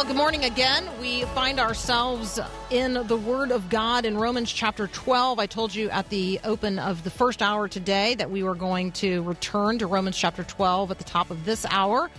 [0.00, 0.88] Well, good morning again.
[0.98, 2.40] We find ourselves
[2.70, 5.38] in the Word of God in Romans chapter 12.
[5.38, 8.92] I told you at the open of the first hour today that we were going
[8.92, 12.10] to return to Romans chapter 12 at the top of this hour.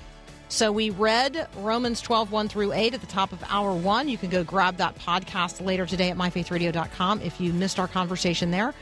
[0.47, 4.07] So we read Romans 12, 1 through 8 at the top of hour one.
[4.07, 8.51] You can go grab that podcast later today at myfaithradio.com if you missed our conversation
[8.51, 8.75] there.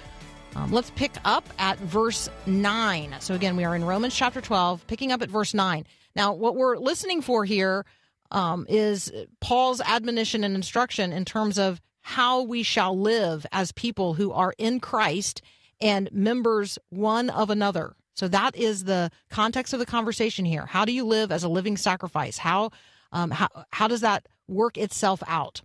[0.58, 3.16] Um, let's pick up at verse 9.
[3.22, 5.86] So again, we are in Romans chapter 12, picking up at verse 9.
[6.18, 7.86] Now, what we're listening for here
[8.32, 14.14] um, is Paul's admonition and instruction in terms of how we shall live as people
[14.14, 15.42] who are in Christ
[15.82, 17.96] and members one of another.
[18.16, 20.66] So that is the context of the conversation here.
[20.66, 22.38] How do you live as a living sacrifice?
[22.38, 22.72] How
[23.12, 25.62] um, how how does that work itself out?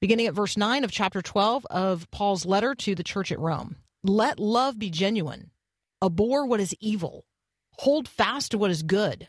[0.00, 3.76] Beginning at verse 9 of chapter 12 of Paul's letter to the church at Rome.
[4.02, 5.50] Let love be genuine.
[6.02, 7.24] Abhor what is evil.
[7.78, 9.28] Hold fast to what is good.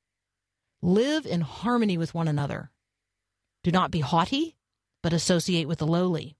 [0.83, 2.71] Live in harmony with one another.
[3.63, 4.55] Do not be haughty,
[5.03, 6.35] but associate with the lowly.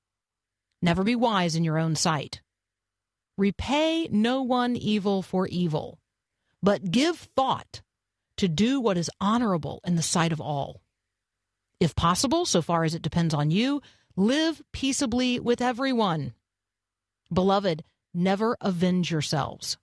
[0.82, 2.42] Never be wise in your own sight.
[3.38, 6.00] Repay no one evil for evil,
[6.64, 7.82] but give thought
[8.38, 10.82] to do what is honorable in the sight of all.
[11.80, 13.82] If possible, so far as it depends on you,
[14.16, 16.34] live peaceably with everyone.
[17.32, 19.78] Beloved, never avenge yourselves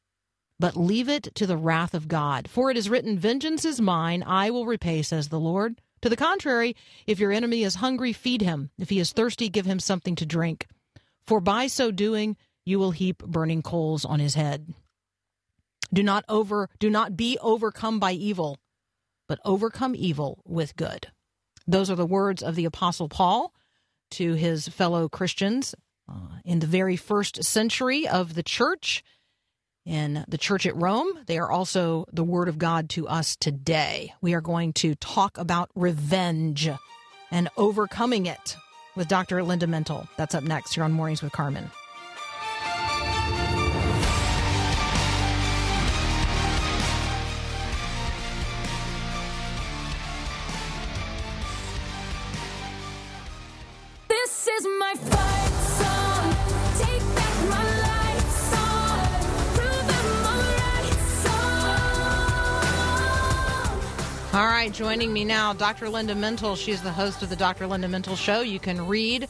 [0.61, 2.49] but leave it to the wrath of God.
[2.49, 5.81] For it is written, Vengeance is mine, I will repay, says the Lord.
[6.03, 6.77] To the contrary,
[7.07, 8.71] if your enemy is hungry, feed him.
[8.79, 10.67] If he is thirsty, give him something to drink.
[11.27, 14.75] For by so doing, you will heap burning coals on his head.
[15.93, 18.59] Do not over do not be overcome by evil,
[19.27, 21.09] but overcome evil with good.
[21.67, 23.55] Those are the words of the apostle Paul
[24.13, 25.75] to his fellow Christians
[26.09, 29.03] uh, in the very first century of the church
[29.89, 31.09] in the church at Rome.
[31.27, 34.13] They are also the word of God to us today.
[34.21, 36.69] We are going to talk about revenge
[37.31, 38.57] and overcoming it
[38.95, 39.43] with Dr.
[39.43, 40.07] Linda Mintle.
[40.17, 41.71] That's up next here on Mornings with Carmen.
[64.39, 65.89] All right, joining me now, Dr.
[65.89, 66.57] Linda Mintle.
[66.57, 67.67] She's the host of the Dr.
[67.67, 68.41] Linda Mintle Show.
[68.41, 69.27] You can read,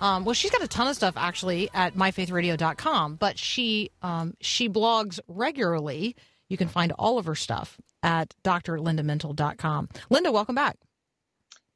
[0.00, 4.68] um, well, she's got a ton of stuff actually at myfaithradio.com, but she um, she
[4.68, 6.14] blogs regularly.
[6.48, 9.88] You can find all of her stuff at drlindamintle.com.
[10.08, 10.76] Linda, welcome back.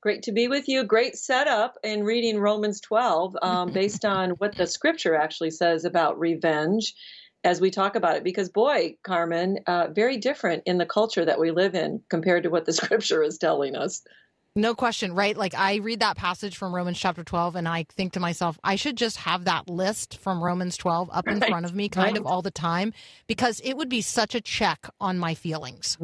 [0.00, 0.84] Great to be with you.
[0.84, 6.20] Great setup in reading Romans 12 um, based on what the scripture actually says about
[6.20, 6.94] revenge
[7.44, 8.24] as we talk about it.
[8.24, 12.50] Because, boy, Carmen, uh, very different in the culture that we live in compared to
[12.50, 14.02] what the scripture is telling us.
[14.56, 15.36] No question, right?
[15.36, 18.74] Like I read that passage from Romans chapter 12 and I think to myself, I
[18.76, 22.16] should just have that list from Romans 12 up in Right, front of me kind
[22.16, 22.92] of all the time
[23.28, 25.96] because it would be such a check on my feelings.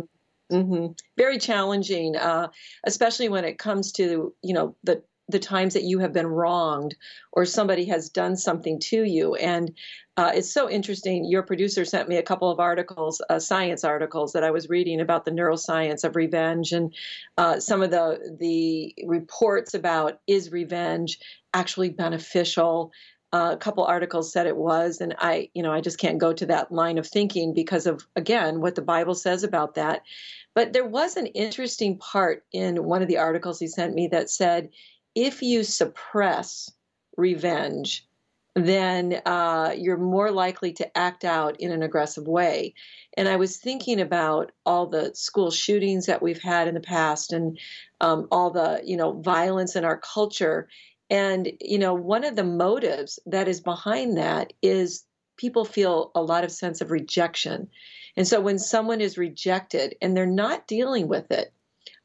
[0.50, 2.48] hmm Very challenging, uh,
[2.84, 6.94] especially when it comes to you know the the times that you have been wronged
[7.32, 9.34] or somebody has done something to you.
[9.34, 9.72] And
[10.16, 11.24] uh, it's so interesting.
[11.24, 15.00] Your producer sent me a couple of articles, uh, science articles that I was reading
[15.00, 16.94] about the neuroscience of revenge and
[17.36, 21.18] uh, some of the the reports about is revenge
[21.52, 22.92] actually beneficial.
[23.32, 26.32] Uh, a couple articles said it was, and I, you know, I just can't go
[26.32, 30.02] to that line of thinking because of again what the Bible says about that.
[30.54, 34.30] But there was an interesting part in one of the articles he sent me that
[34.30, 34.68] said
[35.14, 36.70] if you suppress
[37.16, 38.06] revenge,
[38.54, 42.74] then uh, you're more likely to act out in an aggressive way.
[43.16, 47.32] And I was thinking about all the school shootings that we've had in the past,
[47.32, 47.58] and
[48.00, 50.68] um, all the you know violence in our culture.
[51.10, 55.04] And you know, one of the motives that is behind that is
[55.36, 57.68] people feel a lot of sense of rejection.
[58.16, 61.52] And so when someone is rejected and they're not dealing with it,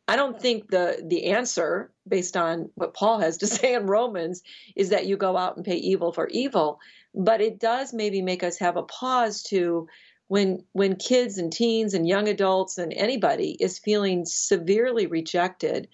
[0.09, 4.41] I don't think the the answer, based on what Paul has to say in Romans,
[4.75, 6.79] is that you go out and pay evil for evil.
[7.13, 9.87] But it does maybe make us have a pause to
[10.27, 15.87] when when kids and teens and young adults and anybody is feeling severely rejected,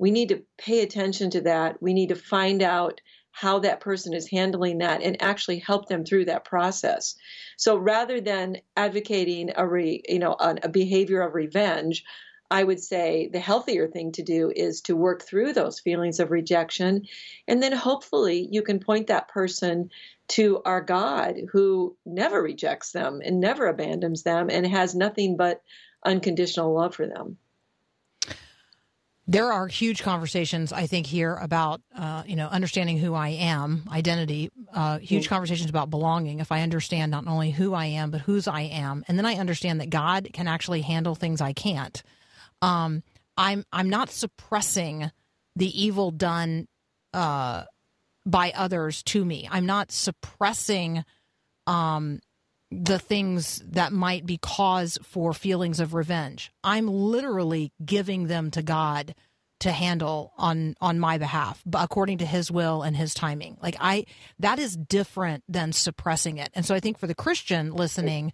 [0.00, 1.80] we need to pay attention to that.
[1.80, 3.00] We need to find out
[3.30, 7.14] how that person is handling that and actually help them through that process.
[7.56, 12.02] So rather than advocating a re, you know a, a behavior of revenge,
[12.50, 16.30] I would say the healthier thing to do is to work through those feelings of
[16.30, 17.06] rejection.
[17.46, 19.90] And then hopefully you can point that person
[20.28, 25.62] to our God who never rejects them and never abandons them and has nothing but
[26.04, 27.36] unconditional love for them.
[29.28, 33.84] There are huge conversations, I think, here about uh, you know understanding who I am,
[33.88, 34.50] identity.
[34.74, 36.40] Uh, huge conversations about belonging.
[36.40, 39.34] If I understand not only who I am but whose I am, and then I
[39.34, 42.02] understand that God can actually handle things I can't.
[42.62, 43.02] Um,
[43.36, 45.10] I'm I'm not suppressing
[45.56, 46.68] the evil done
[47.12, 47.64] uh,
[48.26, 49.48] by others to me.
[49.50, 51.04] I'm not suppressing
[51.66, 52.20] um,
[52.70, 56.52] the things that might be cause for feelings of revenge.
[56.62, 59.14] I'm literally giving them to God
[59.60, 64.04] to handle on on my behalf according to his will and his timing like i
[64.38, 68.32] that is different than suppressing it and so i think for the christian listening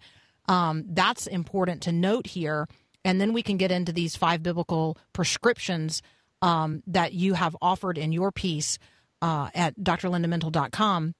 [0.49, 2.69] um, that's important to note here
[3.07, 6.01] and then we can get into these five biblical prescriptions
[6.41, 8.77] um, that you have offered in your piece
[9.21, 11.15] uh, at drlindamintle.com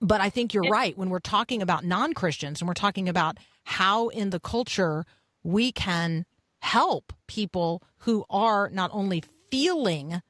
[0.00, 3.38] but I think you're right when we're talking about non Christians and we're talking about
[3.64, 5.04] how in the culture
[5.42, 6.24] we can
[6.60, 10.22] help people who are not only feeling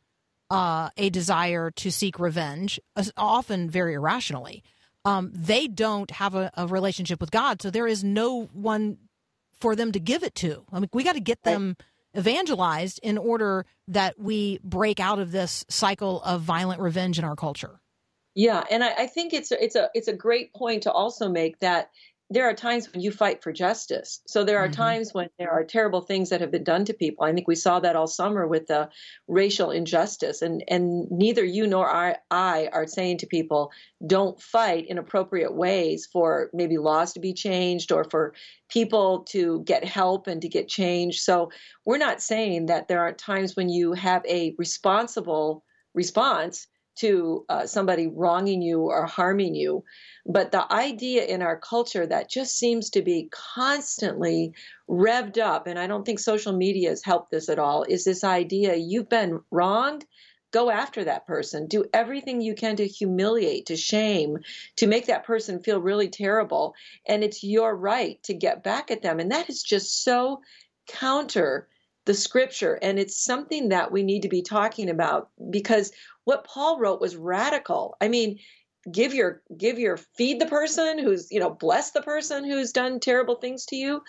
[0.50, 2.80] uh, a desire to seek revenge,
[3.16, 4.64] often very irrationally.
[5.04, 8.98] Um, they don't have a, a relationship with God, so there is no one
[9.60, 10.64] for them to give it to.
[10.72, 11.76] I mean, we got to get them
[12.16, 17.36] evangelized in order that we break out of this cycle of violent revenge in our
[17.36, 17.80] culture.
[18.34, 21.28] Yeah, and I, I think it's a, it's a it's a great point to also
[21.28, 21.90] make that
[22.32, 24.20] there are times when you fight for justice.
[24.28, 24.70] So there are Mhm.
[24.70, 27.24] times when there are terrible things that have been done to people.
[27.24, 28.88] I think we saw that all summer with the
[29.26, 33.72] racial injustice, and and neither you nor I, I are saying to people
[34.06, 38.32] don't fight in appropriate ways for maybe laws to be changed or for
[38.68, 41.20] people to get help and to get change.
[41.20, 41.50] So
[41.84, 46.68] we're not saying that there aren't times when you have a responsible response
[47.00, 49.84] to uh, somebody wronging you or harming you.
[50.26, 54.54] But the idea in our culture that just seems to be constantly
[54.88, 58.24] revved up, and I don't think social media has helped this at all, is this
[58.24, 60.04] idea you've been wronged.
[60.52, 61.68] Go after that person.
[61.68, 64.38] Do everything you can to humiliate, to shame,
[64.76, 66.74] to make that person feel really terrible.
[67.06, 69.20] And it's your right to get back at them.
[69.20, 70.42] And that is just so
[70.88, 71.68] counter
[72.06, 72.78] the scripture.
[72.82, 75.92] And it's something that we need to be talking about because
[76.24, 77.96] what Paul wrote was radical.
[78.00, 78.38] I mean,
[78.90, 83.00] give your give your feed the person who's you know bless the person who's done
[83.00, 84.02] terrible things to you.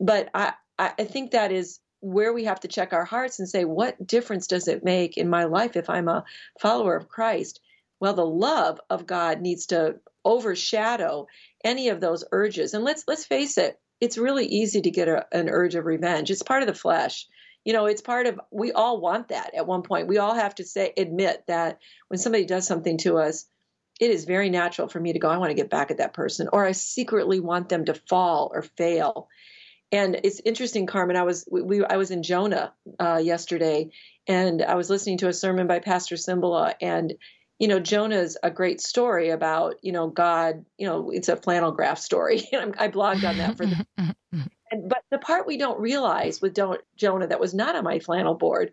[0.00, 3.64] But i i think that is where we have to check our hearts and say
[3.64, 6.24] what difference does it make in my life if i'm a
[6.60, 7.60] follower of christ?
[8.00, 11.26] Well the love of god needs to overshadow
[11.64, 12.74] any of those urges.
[12.74, 16.30] And let's let's face it it's really easy to get a, an urge of revenge.
[16.30, 17.26] It's part of the flesh
[17.64, 20.54] you know it's part of we all want that at one point we all have
[20.54, 23.46] to say admit that when somebody does something to us
[23.98, 26.14] it is very natural for me to go, I want to get back at that
[26.14, 29.28] person, or I secretly want them to fall or fail.
[29.90, 31.16] And it's interesting, Carmen.
[31.16, 33.90] I was we I was in Jonah uh, yesterday,
[34.26, 37.14] and I was listening to a sermon by Pastor Cymbala, and
[37.58, 40.64] you know Jonah's a great story about you know God.
[40.76, 42.46] You know it's a flannel graph story.
[42.52, 43.86] and I blogged on that for the.
[44.70, 47.98] And, but the part we don't realize with Don- Jonah that was not on my
[47.98, 48.72] flannel board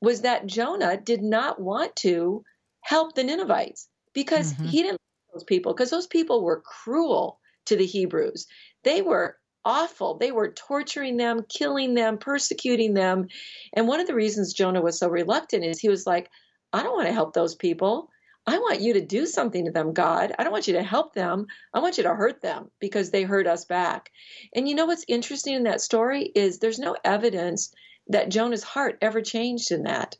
[0.00, 2.44] was that Jonah did not want to
[2.80, 4.66] help the Ninevites because Mhm.
[4.66, 8.46] he didn't like those people because those people were cruel to the Hebrews.
[8.82, 10.18] They were awful.
[10.18, 13.28] They were torturing them, killing them, persecuting them.
[13.72, 16.28] And one of the reasons Jonah was so reluctant is he was like,
[16.72, 18.08] I don't want to help those people.
[18.46, 20.32] I want you to do something to them, God.
[20.36, 21.46] I don't want you to help them.
[21.72, 24.10] I want you to hurt them because they hurt us back.
[24.54, 27.72] And you know what's interesting in that story is there's no evidence
[28.08, 30.16] that Jonah's heart ever changed in that.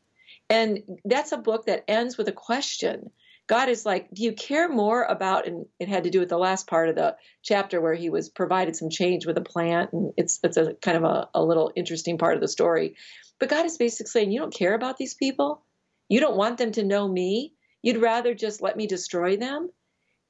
[0.49, 3.11] And that's a book that ends with a question.
[3.49, 5.49] God is like, do you care more about?
[5.49, 8.29] And it had to do with the last part of the chapter where he was
[8.29, 11.73] provided some change with a plant, and it's it's a kind of a, a little
[11.75, 12.95] interesting part of the story.
[13.41, 15.65] But God is basically saying, you don't care about these people.
[16.09, 17.55] You don't want them to know me.
[17.83, 19.71] You'd rather just let me destroy them.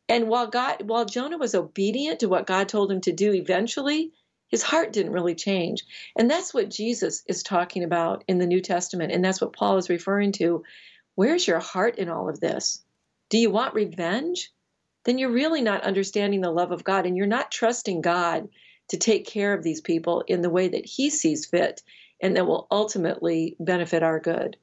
[0.09, 4.13] And while God, while Jonah was obedient to what God told him to do, eventually
[4.49, 5.83] his heart didn't really change.
[6.17, 9.79] And that's what Jesus is talking about in the New Testament, and that's what Paul
[9.79, 10.63] is referring to.
[11.15, 12.85] Where's your heart in all of this?
[13.31, 14.51] Do you want revenge?
[15.05, 18.49] Then you're really not understanding the love of God, and you're not trusting God
[18.89, 21.83] to take care of these people in the way that He sees fit,
[22.21, 24.59] and that will ultimately benefit our good.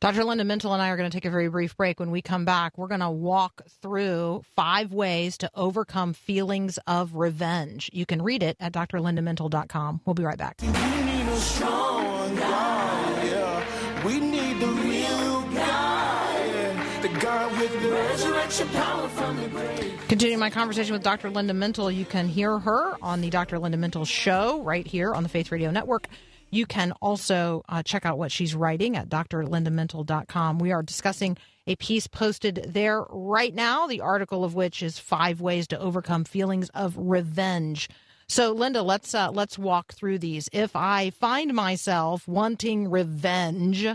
[0.00, 0.22] Dr.
[0.22, 1.98] Linda Mintle and I are going to take a very brief break.
[1.98, 7.16] When we come back, we're going to walk through five ways to overcome feelings of
[7.16, 7.90] revenge.
[7.92, 10.02] You can read it at drlindamintle.com.
[10.04, 10.58] We'll be right back.
[10.62, 14.04] We need a strong God, yeah.
[14.06, 20.00] We need the real God, the God with the resurrection power from the grave.
[20.06, 21.28] Continuing my conversation with Dr.
[21.28, 23.58] Linda Mintle, you can hear her on the Dr.
[23.58, 26.06] Linda Mental show right here on the Faith Radio Network.
[26.50, 30.58] You can also uh, check out what she's writing at drlindamintle.com.
[30.58, 31.36] We are discussing
[31.66, 36.24] a piece posted there right now, the article of which is five ways to overcome
[36.24, 37.88] feelings of revenge.
[38.28, 40.48] So, Linda, let's uh, let's walk through these.
[40.52, 43.86] If I find myself wanting revenge,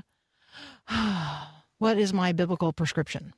[1.78, 3.34] what is my biblical prescription?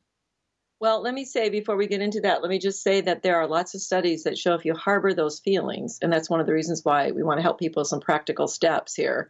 [0.79, 3.37] Well, let me say before we get into that, let me just say that there
[3.37, 6.47] are lots of studies that show if you harbor those feelings, and that's one of
[6.47, 9.29] the reasons why we want to help people with some practical steps here.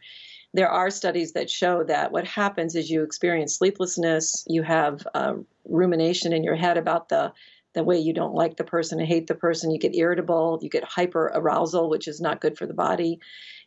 [0.53, 5.33] There are studies that show that what happens is you experience sleeplessness, you have uh,
[5.65, 7.33] rumination in your head about the
[7.75, 10.69] the way you don't like the person and hate the person, you get irritable, you
[10.69, 13.19] get hyper arousal, which is not good for the body.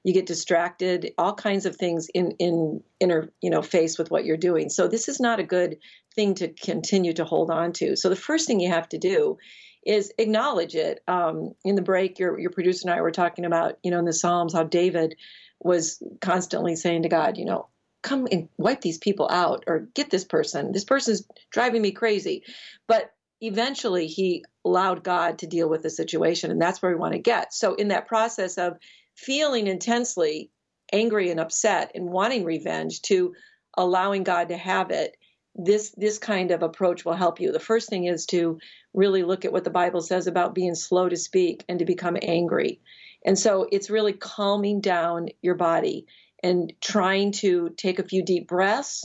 [0.03, 4.25] You get distracted, all kinds of things in in inner you know face with what
[4.25, 4.71] you're doing.
[4.71, 5.77] So this is not a good
[6.19, 7.95] thing to continue to hold on to.
[7.95, 9.39] So the first thing you have to do
[9.87, 11.01] is acknowledge it.
[11.07, 14.05] Um, in the break, your your producer and I were talking about you know in
[14.05, 15.15] the Psalms how David
[15.61, 17.69] was constantly saying to God, you know,
[18.03, 20.73] come and wipe these people out or get this person.
[20.73, 22.43] This person's driving me crazy.
[22.89, 27.13] But eventually he allowed God to deal with the situation, and that's where we want
[27.13, 27.55] to get.
[27.55, 28.77] So, in that process of
[29.15, 30.51] feeling intensely
[30.93, 33.35] angry and upset and wanting revenge to
[33.77, 35.17] allowing God to have it,
[35.59, 37.53] this this kind of approach will help you.
[37.53, 38.59] The first thing is to
[38.95, 42.17] really look at what the Bible says about being slow to speak and to become
[42.23, 42.81] angry.
[43.25, 46.07] And so it's really calming down your body
[46.43, 49.05] and trying to take a few deep breaths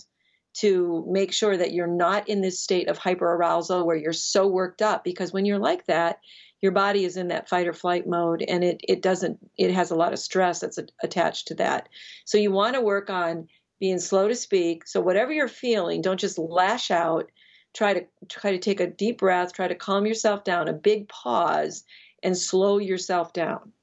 [0.55, 4.83] to make sure that you're not in this state of hyperarousal where you're so worked
[4.83, 6.19] up because when you're like that
[6.61, 9.89] your body is in that fight or flight mode and it, it doesn't it has
[9.89, 11.89] a lot of stress that's attached to that
[12.23, 13.47] so you want to work on
[13.83, 17.29] being slow to speak so whatever you're feeling don't just lash out
[17.73, 21.09] try to try to take a deep breath try to calm yourself down a big
[21.09, 21.83] pause
[22.23, 23.73] and slow yourself down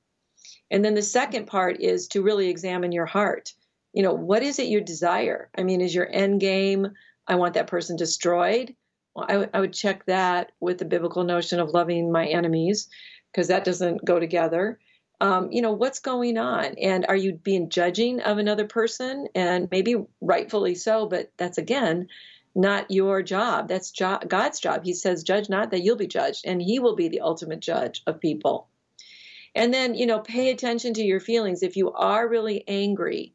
[0.70, 3.52] and then the second part is to really examine your heart
[3.92, 5.50] you know, what is it you desire?
[5.56, 6.88] I mean, is your end game,
[7.26, 8.74] I want that person destroyed?
[9.14, 12.88] Well, I, w- I would check that with the biblical notion of loving my enemies,
[13.32, 14.78] because that doesn't go together.
[15.20, 16.76] Um, you know, what's going on?
[16.80, 19.28] And are you being judging of another person?
[19.34, 22.08] And maybe rightfully so, but that's again,
[22.54, 23.68] not your job.
[23.68, 24.84] That's jo- God's job.
[24.84, 28.02] He says, judge not that you'll be judged, and He will be the ultimate judge
[28.06, 28.68] of people.
[29.54, 31.62] And then, you know, pay attention to your feelings.
[31.62, 33.34] If you are really angry,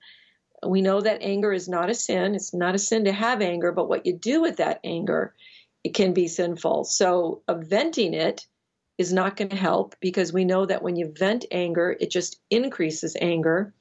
[0.65, 2.35] we know that anger is not a sin.
[2.35, 5.33] It's not a sin to have anger, but what you do with that anger,
[5.83, 6.85] it can be sinful.
[6.85, 8.47] So venting it
[8.97, 12.39] is not going to help because we know that when you vent anger, it just
[12.49, 13.73] increases anger.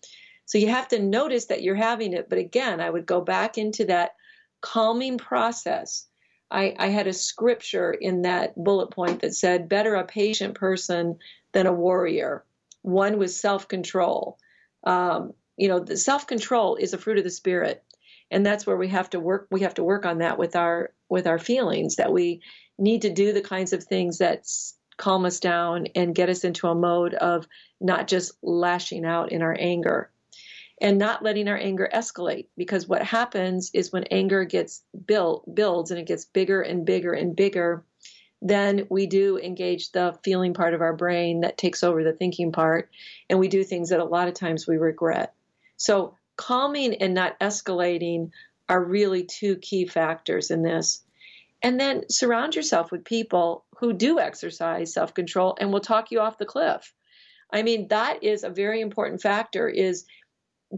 [0.47, 2.29] So you have to notice that you're having it.
[2.29, 4.17] But again, I would go back into that
[4.61, 6.07] calming process.
[6.51, 11.19] I, I had a scripture in that bullet point that said, better a patient person
[11.53, 12.45] than a warrior,
[12.83, 14.39] one with self control.
[14.85, 17.83] Um, you know the self-control is a fruit of the spirit
[18.31, 20.93] and that's where we have to work we have to work on that with our
[21.09, 22.41] with our feelings that we
[22.79, 24.45] need to do the kinds of things that
[24.97, 27.47] calm us down and get us into a mode of
[27.81, 30.11] not just lashing out in our anger
[30.81, 32.47] and not letting our anger escalate.
[32.57, 37.13] Because what happens is when anger gets built builds and it gets bigger and bigger
[37.13, 37.85] and bigger
[38.45, 42.53] then we do engage the feeling part of our brain that takes over the thinking
[42.53, 42.91] part.
[43.31, 45.33] And we do things that a lot of times we regret.
[45.79, 48.33] So calming and not escalating
[48.69, 51.03] are really two key factors in this.
[51.65, 56.21] And then surround yourself with people who do exercise self control and will talk you
[56.21, 56.93] off the cliff.
[57.53, 60.05] I mean, that is a very important factor is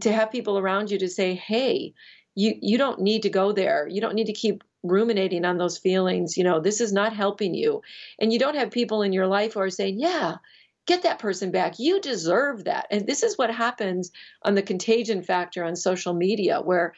[0.01, 1.93] to have people around you to say, hey,
[2.35, 3.87] you, you don't need to go there.
[3.87, 7.53] You don't need to keep ruminating on those feelings, you know, this is not helping
[7.53, 7.81] you.
[8.19, 10.35] And you don't have people in your life who are saying, yeah,
[10.85, 11.79] get that person back.
[11.79, 12.87] You deserve that.
[12.91, 14.11] And this is what happens
[14.43, 16.93] on the contagion factor on social media, where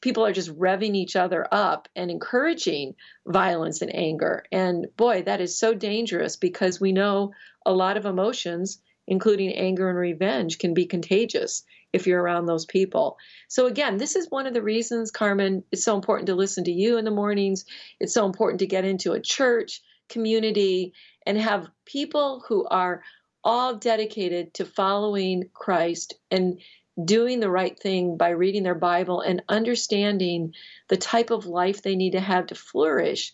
[0.00, 2.94] people are just revving each other up and encouraging
[3.26, 4.44] violence and anger.
[4.50, 7.32] And boy, that is so dangerous because we know
[7.66, 12.66] a lot of emotions, including anger and revenge, can be contagious if you're around those
[12.66, 13.18] people.
[13.48, 16.72] So, again, this is one of the reasons, Carmen, it's so important to listen to
[16.72, 17.64] you in the mornings.
[17.98, 20.92] It's so important to get into a church community
[21.26, 23.02] and have people who are
[23.42, 26.60] all dedicated to following Christ and
[27.04, 30.54] doing the right thing by reading their Bible and understanding
[30.88, 33.32] the type of life they need to have to flourish.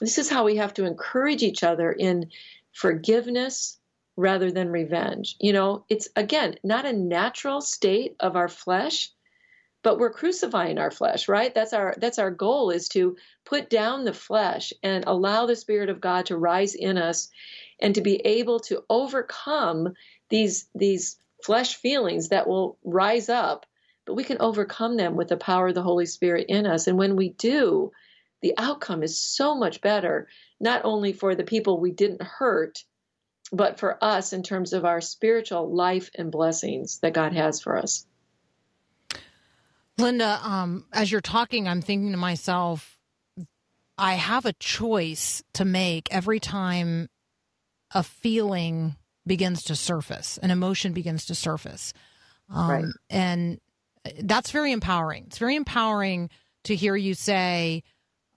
[0.00, 2.30] This is how we have to encourage each other in
[2.72, 3.78] forgiveness
[4.16, 5.36] rather than revenge.
[5.40, 9.10] You know, it's again not a natural state of our flesh,
[9.82, 11.54] but we're crucifying our flesh, right?
[11.54, 15.88] That's our that's our goal is to put down the flesh and allow the spirit
[15.88, 17.30] of God to rise in us
[17.80, 19.94] and to be able to overcome
[20.28, 23.66] these these flesh feelings that will rise up,
[24.06, 26.86] but we can overcome them with the power of the Holy Spirit in us.
[26.86, 27.92] And when we do,
[28.40, 30.28] the outcome is so much better,
[30.60, 32.82] not only for the people we didn't hurt,
[33.52, 37.76] but for us in terms of our spiritual life and blessings that God has for
[37.76, 38.06] us.
[39.98, 42.98] Linda, um, as you're talking, I'm thinking to myself,
[43.98, 47.08] I have a choice to make every time
[47.94, 51.92] a feeling begins to surface, an emotion begins to surface.
[52.52, 52.84] Um, Right.
[53.10, 53.60] And
[54.22, 55.24] that's very empowering.
[55.26, 56.30] It's very empowering
[56.64, 57.82] to hear you say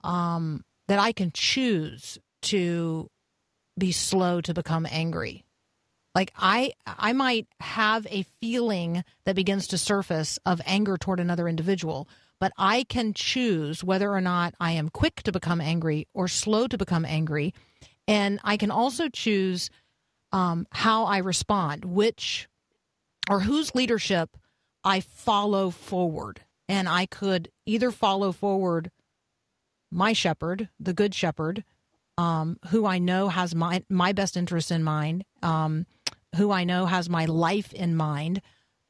[0.04, 3.10] um, that I can choose to
[3.78, 5.44] be slow to become angry.
[6.14, 11.48] Like I I might have a feeling that begins to surface of anger toward another
[11.48, 12.08] individual,
[12.40, 16.68] but I can choose whether or not I am quick to become angry or slow
[16.68, 17.54] to become angry.
[18.08, 19.70] And I can also choose
[20.36, 22.50] um, how I respond, which
[23.30, 24.36] or whose leadership
[24.84, 26.42] I follow forward.
[26.68, 28.92] And I could either follow forward
[29.92, 31.64] my shepherd, the good shepherd,
[32.18, 35.86] um, who I know has my my best interests in mind, um,
[36.36, 38.42] who I know has my life in mind,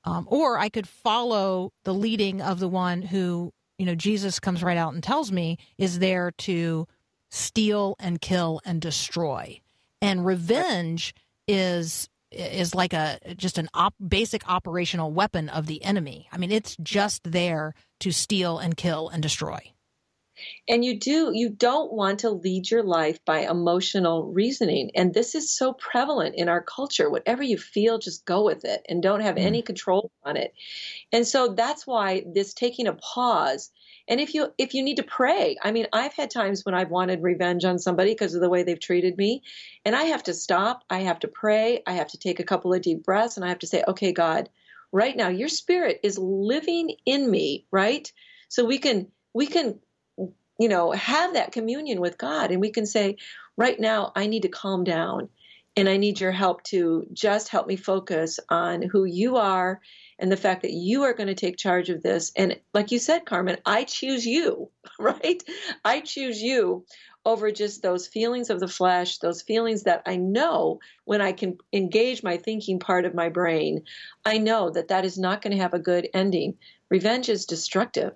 [0.04, 4.64] um, or I could follow the leading of the one who you know Jesus comes
[4.64, 6.88] right out and tells me is there to
[7.30, 9.60] steal and kill and destroy,
[10.02, 11.14] and revenge
[11.48, 16.28] is is like a just an op, basic operational weapon of the enemy.
[16.32, 19.72] I mean, it's just there to steal and kill and destroy.
[20.68, 24.92] And you do, you don't want to lead your life by emotional reasoning.
[24.96, 27.10] And this is so prevalent in our culture.
[27.10, 29.48] Whatever you feel, just go with it and don't have mm-hmm.
[29.48, 30.54] any control on it.
[31.12, 33.72] And so that's why this taking a pause.
[34.08, 36.92] And if you if you need to pray, I mean, I've had times when I've
[36.92, 39.42] wanted revenge on somebody because of the way they've treated me,
[39.84, 42.74] and I have to stop, I have to pray, I have to take a couple
[42.74, 44.50] of deep breaths, and I have to say, okay, God,
[44.92, 48.12] right now, your spirit is living in me, right?
[48.48, 49.80] So we can we can
[50.60, 52.52] you know, have that communion with God.
[52.52, 53.18] And we can say,
[53.58, 55.30] right now, I need to calm down
[55.78, 59.82] and I need your help to just help me focus on who you are
[60.18, 62.32] and the fact that you are going to take charge of this.
[62.38, 65.44] And like you said, Carmen, I choose you, right?
[65.84, 66.86] I choose you
[67.26, 71.58] over just those feelings of the flesh, those feelings that I know when I can
[71.74, 73.84] engage my thinking part of my brain,
[74.24, 76.58] I know that that is not going to have a good ending.
[76.90, 78.14] Revenge is destructive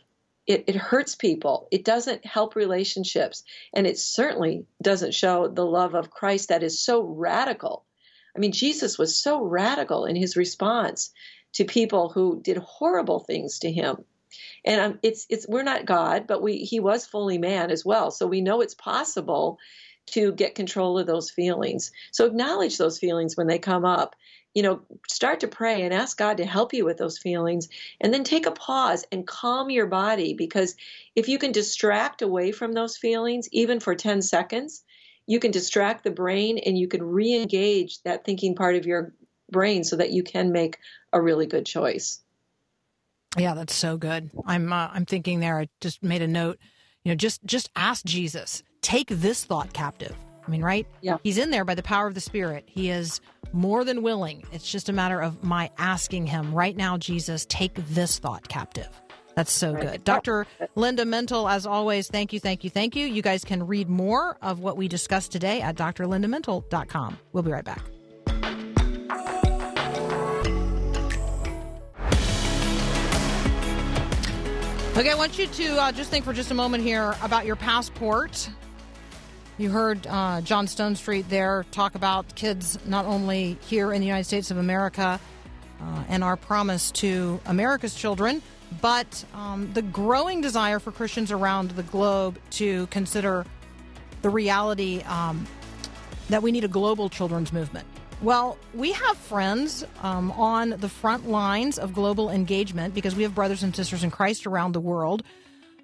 [0.49, 1.67] it, it hurts people.
[1.71, 3.43] It doesn't help relationships.
[3.71, 7.85] And it certainly doesn't show the love of Christ that is so radical.
[8.35, 11.12] I mean, Jesus was so radical in his response
[11.53, 14.03] to people who did horrible things to him.
[14.65, 18.09] And um, it's it's we're not God, but we he was fully man as well.
[18.09, 19.59] So we know it's possible
[20.07, 21.91] to get control of those feelings.
[22.12, 24.15] So acknowledge those feelings when they come up
[24.53, 27.69] you know, start to pray and ask God to help you with those feelings.
[28.01, 30.75] And then take a pause and calm your body because
[31.15, 34.83] if you can distract away from those feelings, even for 10 seconds,
[35.27, 39.13] you can distract the brain and you can re engage that thinking part of your
[39.51, 40.77] brain so that you can make
[41.13, 42.21] a really good choice.
[43.38, 44.31] Yeah, that's so good.
[44.45, 45.59] I'm uh, I'm thinking there.
[45.59, 46.57] I just made a note.
[47.03, 48.63] You know, just just ask Jesus.
[48.81, 50.15] Take this thought captive.
[50.47, 50.88] I mean, right?
[51.01, 51.17] Yeah.
[51.21, 52.63] He's in there by the power of the Spirit.
[52.65, 53.21] He is
[53.53, 54.43] more than willing.
[54.51, 58.89] It's just a matter of my asking him right now, Jesus, take this thought captive.
[59.35, 60.03] That's so good.
[60.03, 60.45] Dr.
[60.75, 63.05] Linda Mintle, as always, thank you, thank you, thank you.
[63.05, 67.17] You guys can read more of what we discussed today at drlindamintle.com.
[67.31, 67.81] We'll be right back.
[74.97, 77.55] Okay, I want you to uh, just think for just a moment here about your
[77.55, 78.49] passport.
[79.60, 84.24] You heard uh, John Stonestreet there talk about kids not only here in the United
[84.24, 85.19] States of America
[85.82, 88.41] uh, and our promise to America's children,
[88.82, 93.45] but um, the growing desire for Christians around the globe to consider
[94.22, 95.45] the reality um,
[96.30, 97.86] that we need a global children's movement.
[98.22, 103.36] Well, we have friends um, on the front lines of global engagement because we have
[103.36, 105.22] brothers and sisters in Christ around the world,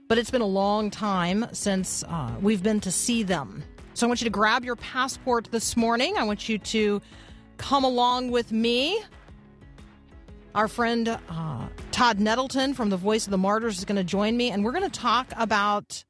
[0.08, 3.64] but it's been a long time since uh, we've been to see them.
[3.94, 6.18] So I want you to grab your passport this morning.
[6.18, 7.02] I want you to
[7.58, 9.02] come along with me.
[10.54, 14.38] Our friend uh, Todd Nettleton from the Voice of the Martyrs is going to join
[14.38, 16.04] me, and we're going to talk about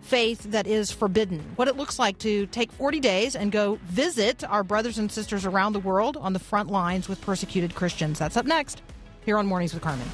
[0.00, 1.40] faith that is forbidden.
[1.56, 5.44] What it looks like to take 40 days and go visit our brothers and sisters
[5.44, 8.18] around the world on the front lines with persecuted Christians.
[8.18, 8.82] That's up next
[9.24, 10.08] here on Mornings with Carmen.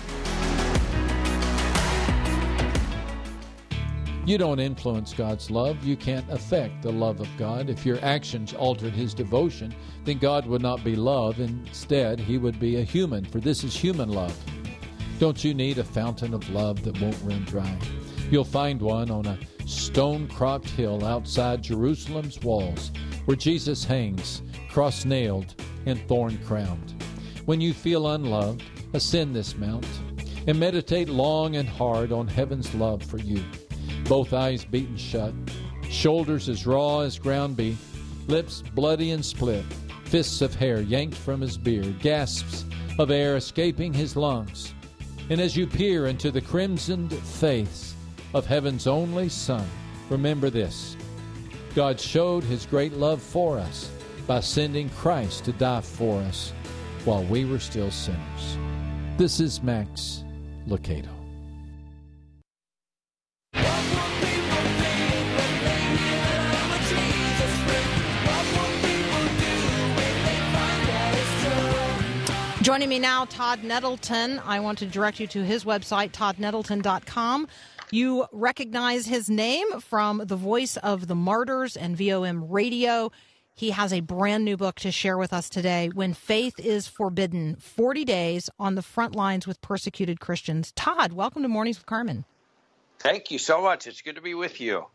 [4.24, 5.82] You don't influence God's love.
[5.82, 7.68] You can't affect the love of God.
[7.68, 11.40] If your actions altered his devotion, then God would not be love.
[11.40, 14.38] Instead, he would be a human, for this is human love.
[15.18, 17.76] Don't you need a fountain of love that won't run dry?
[18.30, 22.92] You'll find one on a stone cropped hill outside Jerusalem's walls,
[23.24, 26.94] where Jesus hangs, cross nailed and thorn crowned.
[27.44, 29.86] When you feel unloved, ascend this mount
[30.46, 33.42] and meditate long and hard on heaven's love for you.
[34.12, 35.32] Both eyes beaten shut,
[35.88, 37.78] shoulders as raw as ground beef,
[38.28, 39.64] lips bloody and split,
[40.04, 42.66] fists of hair yanked from his beard, gasps
[42.98, 44.74] of air escaping his lungs.
[45.30, 47.94] And as you peer into the crimsoned face
[48.34, 49.66] of heaven's only Son,
[50.10, 50.94] remember this
[51.74, 53.90] God showed his great love for us
[54.26, 56.52] by sending Christ to die for us
[57.06, 58.58] while we were still sinners.
[59.16, 60.22] This is Max
[60.68, 61.21] Lucado.
[72.72, 74.40] Joining me now, Todd Nettleton.
[74.46, 77.46] I want to direct you to his website, toddnettleton.com.
[77.90, 83.12] You recognize his name from the voice of the martyrs and VOM radio.
[83.54, 87.56] He has a brand new book to share with us today When Faith is Forbidden
[87.56, 90.72] 40 Days on the Front Lines with Persecuted Christians.
[90.72, 92.24] Todd, welcome to Mornings with Carmen.
[93.00, 93.86] Thank you so much.
[93.86, 94.86] It's good to be with you.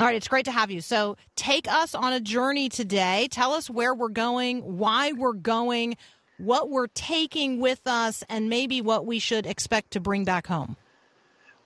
[0.00, 0.80] All right, it's great to have you.
[0.80, 3.28] So, take us on a journey today.
[3.30, 5.96] Tell us where we're going, why we're going,
[6.40, 10.76] what we're taking with us, and maybe what we should expect to bring back home.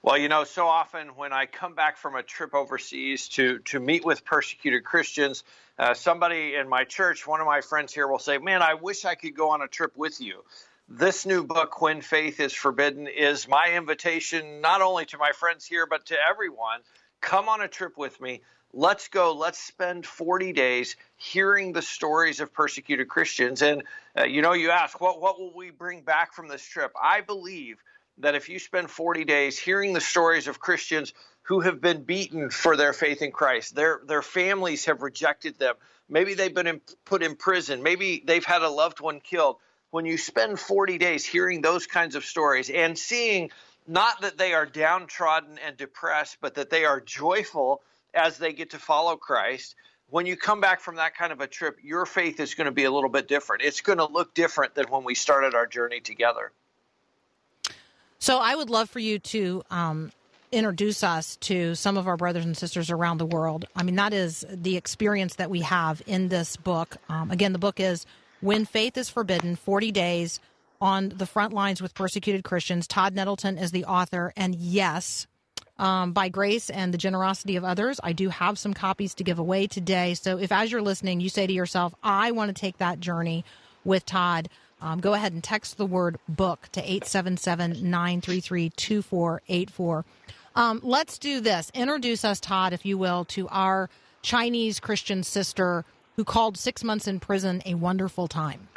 [0.02, 3.80] Well, you know, so often when I come back from a trip overseas to to
[3.80, 5.44] meet with persecuted Christians,
[5.78, 9.06] uh, somebody in my church, one of my friends here, will say, "Man, I wish
[9.06, 10.44] I could go on a trip with you."
[10.90, 15.64] This new book, When Faith is Forbidden, is my invitation not only to my friends
[15.64, 16.80] here, but to everyone.
[17.22, 18.42] Come on a trip with me.
[18.76, 19.34] Let's go.
[19.34, 23.62] Let's spend 40 days hearing the stories of persecuted Christians.
[23.62, 23.84] And,
[24.18, 26.90] uh, you know, you ask, what, what will we bring back from this trip?
[27.00, 27.80] I believe
[28.18, 32.50] that if you spend 40 days hearing the stories of Christians who have been beaten
[32.50, 35.76] for their faith in Christ, their, their families have rejected them,
[36.08, 39.56] maybe they've been in, put in prison, maybe they've had a loved one killed.
[39.92, 43.52] When you spend 40 days hearing those kinds of stories and seeing
[43.86, 47.80] not that they are downtrodden and depressed, but that they are joyful
[48.14, 49.74] as they get to follow Christ.
[50.08, 52.72] When you come back from that kind of a trip, your faith is going to
[52.72, 53.62] be a little bit different.
[53.62, 56.52] It's going to look different than when we started our journey together.
[58.18, 60.12] So, I would love for you to um,
[60.52, 63.66] introduce us to some of our brothers and sisters around the world.
[63.76, 66.96] I mean, that is the experience that we have in this book.
[67.08, 68.06] Um, again, the book is
[68.40, 70.40] When Faith is Forbidden 40 Days
[70.80, 72.86] on the Front Lines with Persecuted Christians.
[72.86, 74.32] Todd Nettleton is the author.
[74.36, 75.26] And yes,
[75.78, 79.38] um, by grace and the generosity of others, I do have some copies to give
[79.38, 80.14] away today.
[80.14, 83.44] So if, as you're listening, you say to yourself, I want to take that journey
[83.84, 84.48] with Todd,
[84.80, 90.04] um, go ahead and text the word book to 877 933 2484.
[90.56, 91.70] Um, let's do this.
[91.74, 93.90] Introduce us, Todd, if you will, to our
[94.22, 95.84] Chinese Christian sister
[96.16, 98.68] who called six months in prison a wonderful time.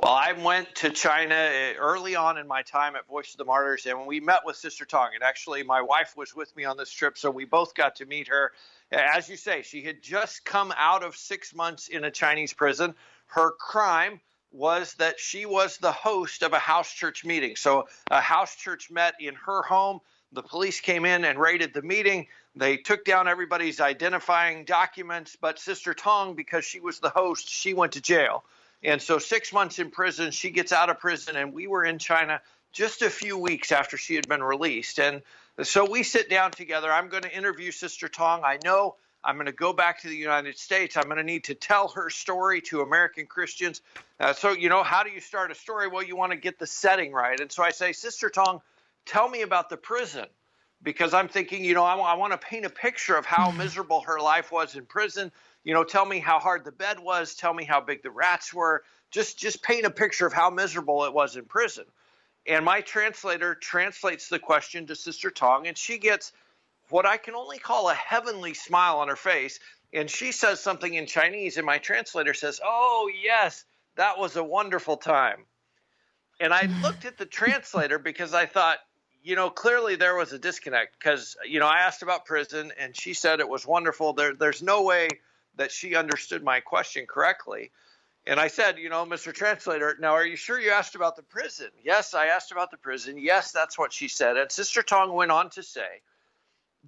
[0.00, 3.44] Well, I went to China uh, early on in my time at Voice of the
[3.44, 5.10] Martyrs, and we met with Sister Tong.
[5.12, 8.06] And actually, my wife was with me on this trip, so we both got to
[8.06, 8.52] meet her.
[8.92, 12.94] As you say, she had just come out of six months in a Chinese prison.
[13.26, 14.20] Her crime
[14.52, 17.56] was that she was the host of a house church meeting.
[17.56, 19.98] So, a house church met in her home.
[20.30, 22.28] The police came in and raided the meeting.
[22.54, 27.74] They took down everybody's identifying documents, but Sister Tong, because she was the host, she
[27.74, 28.44] went to jail.
[28.82, 31.98] And so, six months in prison, she gets out of prison, and we were in
[31.98, 32.40] China
[32.72, 35.00] just a few weeks after she had been released.
[35.00, 35.22] And
[35.62, 36.92] so we sit down together.
[36.92, 38.42] I'm going to interview Sister Tong.
[38.44, 40.96] I know I'm going to go back to the United States.
[40.96, 43.82] I'm going to need to tell her story to American Christians.
[44.20, 45.88] Uh, so, you know, how do you start a story?
[45.88, 47.40] Well, you want to get the setting right.
[47.40, 48.60] And so I say, Sister Tong,
[49.06, 50.26] tell me about the prison.
[50.80, 54.02] Because I'm thinking, you know, I, I want to paint a picture of how miserable
[54.02, 55.32] her life was in prison.
[55.64, 57.34] You know, tell me how hard the bed was.
[57.34, 58.82] Tell me how big the rats were.
[59.10, 61.84] Just, just paint a picture of how miserable it was in prison.
[62.46, 66.32] And my translator translates the question to Sister Tong, and she gets
[66.88, 69.60] what I can only call a heavenly smile on her face.
[69.92, 73.64] And she says something in Chinese, and my translator says, Oh, yes,
[73.96, 75.44] that was a wonderful time.
[76.40, 78.78] And I looked at the translator because I thought,
[79.22, 82.96] you know, clearly there was a disconnect because, you know, I asked about prison and
[82.96, 84.12] she said it was wonderful.
[84.12, 85.08] There, there's no way
[85.58, 87.70] that she understood my question correctly.
[88.26, 89.32] And I said, you know, Mr.
[89.32, 91.68] Translator, now are you sure you asked about the prison?
[91.84, 93.16] Yes, I asked about the prison.
[93.18, 94.36] Yes, that's what she said.
[94.36, 96.02] And Sister Tong went on to say,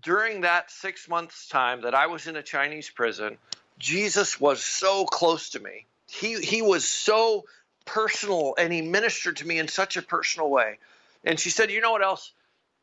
[0.03, 3.39] during that six months' time that I was in a Chinese prison,
[3.79, 5.87] Jesus was so close to me.
[6.07, 7.45] He he was so
[7.85, 10.79] personal and he ministered to me in such a personal way.
[11.25, 12.33] And she said, you know what else?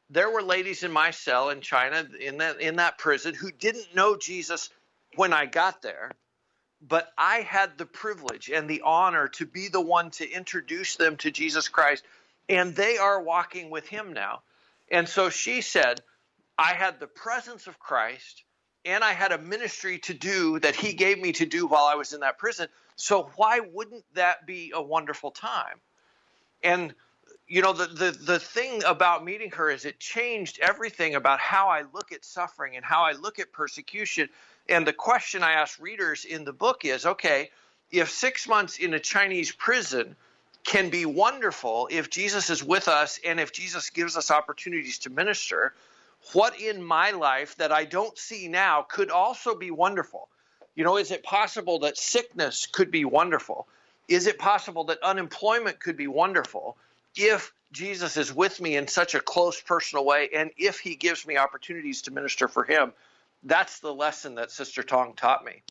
[0.10, 3.96] There were ladies in my cell in China in that in that prison who didn't
[3.96, 4.70] know Jesus
[5.18, 6.12] when I got there,
[6.82, 11.18] but I had the privilege and the honor to be the one to introduce them
[11.18, 12.04] to Jesus Christ,
[12.48, 14.42] and they are walking with him now.
[14.90, 16.02] And so she said,
[16.58, 18.44] I had the presence of Christ
[18.88, 21.96] and I had a ministry to do that he gave me to do while I
[21.96, 22.70] was in that prison.
[22.96, 25.82] So why wouldn't that be a wonderful time?
[26.64, 26.96] And
[27.48, 31.70] you know the, the the thing about meeting her is it changed everything about how
[31.70, 34.30] I look at suffering and how I look at persecution.
[34.70, 37.52] And the question I ask readers in the book is, okay,
[37.92, 40.16] if 6 months in a Chinese prison
[40.64, 45.10] can be wonderful if Jesus is with us and if Jesus gives us opportunities to
[45.10, 45.74] minister,
[46.34, 50.28] what in my life that I don't see now could also be wonderful?
[50.76, 53.68] You know, is it possible that sickness could be wonderful?
[54.10, 56.76] Is it possible that unemployment could be wonderful
[57.16, 61.26] if Jesus is with me in such a close personal way and if he gives
[61.26, 62.92] me opportunities to minister for him?
[63.44, 65.64] That's the lesson that Sister Tong taught me.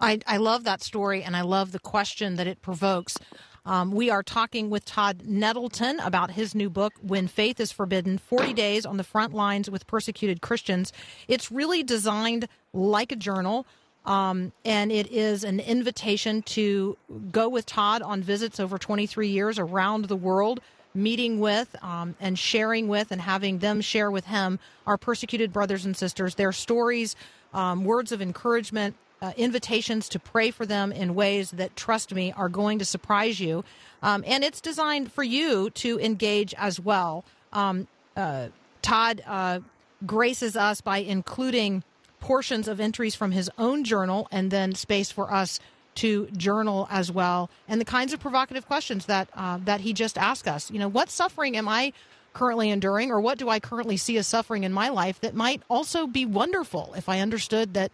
[0.00, 3.16] I, I love that story and I love the question that it provokes.
[3.64, 8.18] Um, we are talking with Todd Nettleton about his new book, When Faith is Forbidden
[8.18, 10.92] 40 Days on the Front Lines with Persecuted Christians.
[11.28, 13.64] It's really designed like a journal.
[14.04, 16.96] Um, and it is an invitation to
[17.30, 20.60] go with Todd on visits over 23 years around the world,
[20.94, 25.84] meeting with um, and sharing with and having them share with him our persecuted brothers
[25.84, 27.16] and sisters, their stories,
[27.54, 32.32] um, words of encouragement, uh, invitations to pray for them in ways that, trust me,
[32.36, 33.64] are going to surprise you.
[34.02, 37.24] Um, and it's designed for you to engage as well.
[37.52, 38.48] Um, uh,
[38.82, 39.60] Todd uh,
[40.04, 41.84] graces us by including
[42.18, 45.60] portions of entries from his own journal and then space for us
[45.96, 50.16] to journal as well, and the kinds of provocative questions that uh, that he just
[50.16, 50.70] asked us.
[50.70, 51.92] You know, what suffering am I
[52.32, 55.62] currently enduring, or what do I currently see as suffering in my life that might
[55.68, 57.92] also be wonderful if I understood that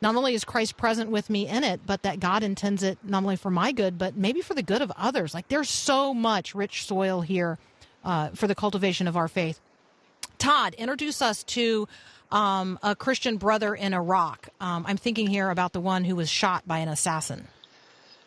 [0.00, 3.22] not only is Christ present with me in it, but that God intends it not
[3.22, 5.34] only for my good, but maybe for the good of others.
[5.34, 7.58] Like there's so much rich soil here
[8.04, 9.60] uh, for the cultivation of our faith.
[10.38, 11.88] Todd, introduce us to
[12.30, 14.48] um, a Christian brother in Iraq.
[14.60, 17.48] Um, I'm thinking here about the one who was shot by an assassin.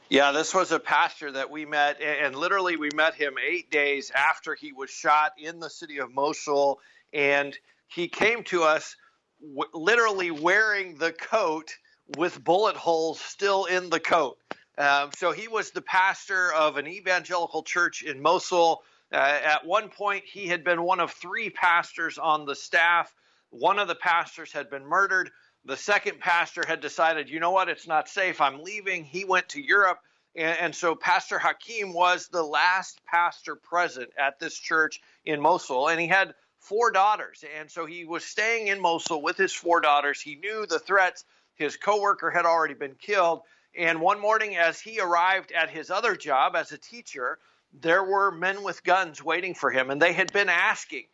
[0.09, 4.11] Yeah, this was a pastor that we met, and literally we met him eight days
[4.11, 6.79] after he was shot in the city of Mosul.
[7.13, 7.55] And
[7.87, 8.95] he came to us
[9.39, 11.75] w- literally wearing the coat
[12.17, 14.39] with bullet holes still in the coat.
[14.79, 18.81] Um, so he was the pastor of an evangelical church in Mosul.
[19.11, 23.13] Uh, at one point, he had been one of three pastors on the staff.
[23.51, 25.31] One of the pastors had been murdered.
[25.65, 28.41] The second pastor had decided, you know what, it's not safe.
[28.41, 29.03] I'm leaving.
[29.03, 29.99] He went to Europe.
[30.35, 35.89] And, and so Pastor Hakim was the last pastor present at this church in Mosul.
[35.89, 37.43] And he had four daughters.
[37.59, 40.21] And so he was staying in Mosul with his four daughters.
[40.21, 41.25] He knew the threats.
[41.55, 43.41] His coworker had already been killed.
[43.77, 47.37] And one morning, as he arrived at his other job as a teacher,
[47.73, 49.89] there were men with guns waiting for him.
[49.89, 51.05] And they had been asking,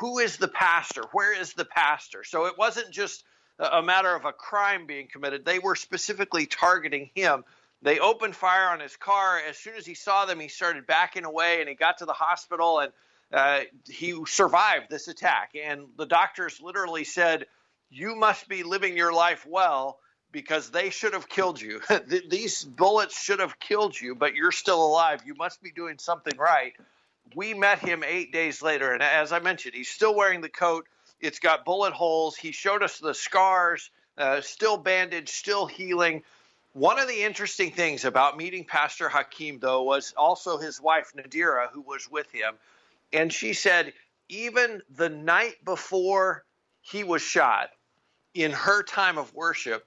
[0.00, 1.04] Who is the pastor?
[1.12, 2.24] Where is the pastor?
[2.24, 3.24] So it wasn't just
[3.58, 7.44] a matter of a crime being committed, they were specifically targeting him.
[7.82, 9.40] They opened fire on his car.
[9.48, 12.12] As soon as he saw them, he started backing away and he got to the
[12.12, 12.92] hospital and
[13.32, 15.52] uh, he survived this attack.
[15.62, 17.46] And the doctors literally said,
[17.90, 19.98] You must be living your life well
[20.32, 21.80] because they should have killed you.
[22.28, 25.22] These bullets should have killed you, but you're still alive.
[25.24, 26.74] You must be doing something right.
[27.34, 30.86] We met him eight days later, and as I mentioned, he's still wearing the coat.
[31.20, 32.36] It's got bullet holes.
[32.36, 36.22] He showed us the scars, uh, still bandaged, still healing.
[36.72, 41.68] One of the interesting things about meeting Pastor Hakeem, though, was also his wife, Nadira,
[41.72, 42.54] who was with him.
[43.12, 43.92] And she said,
[44.28, 46.44] even the night before
[46.82, 47.70] he was shot,
[48.34, 49.86] in her time of worship,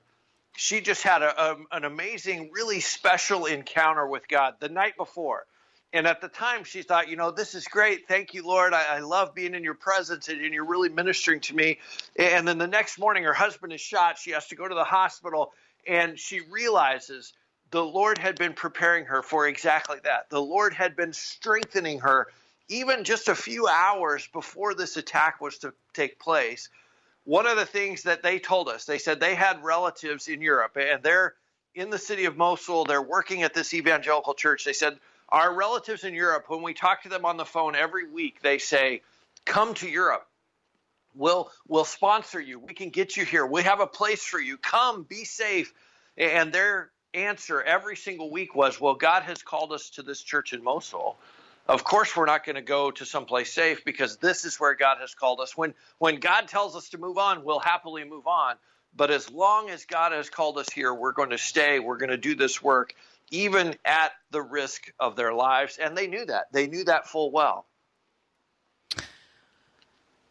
[0.56, 5.46] she just had a, a, an amazing, really special encounter with God the night before.
[5.92, 8.08] And at the time, she thought, you know, this is great.
[8.08, 8.74] Thank you, Lord.
[8.74, 11.80] I, I love being in your presence and, and you're really ministering to me.
[12.16, 14.20] And then the next morning, her husband is shot.
[14.20, 15.52] She has to go to the hospital
[15.88, 17.34] and she realizes
[17.72, 20.30] the Lord had been preparing her for exactly that.
[20.30, 22.28] The Lord had been strengthening her
[22.68, 26.70] even just a few hours before this attack was to take place.
[27.26, 30.78] One of the things that they told us, they said they had relatives in Europe
[30.78, 31.34] and they're
[31.74, 32.86] in the city of Mosul.
[32.86, 34.66] They're working at this evangelical church.
[34.66, 35.00] They said,
[35.32, 38.58] Our relatives in Europe, when we talk to them on the phone every week, they
[38.58, 39.02] say,
[39.46, 40.26] Come to Europe.
[41.16, 42.60] We'll, we'll sponsor you.
[42.60, 43.46] We can get you here.
[43.46, 44.58] We have a place for you.
[44.58, 45.74] Come, be safe.
[46.18, 50.54] And their answer every single week was, Well, God has called us to this church
[50.54, 51.18] in Mosul.
[51.68, 54.98] Of course, we're not going to go to someplace safe because this is where God
[55.02, 55.56] has called us.
[55.56, 58.56] When, when God tells us to move on, we'll happily move on.
[58.96, 61.78] But as long as God has called us here, we're going to stay.
[61.78, 62.96] We're going to do this work,
[63.32, 65.78] even at the risk of their lives.
[65.78, 66.46] And they knew that.
[66.52, 67.66] They knew that full well.